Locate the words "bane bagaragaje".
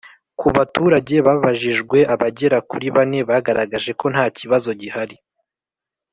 2.95-3.91